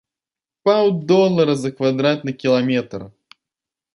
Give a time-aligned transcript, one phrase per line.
[0.67, 3.01] Паўдолара за квадратны кіламетр!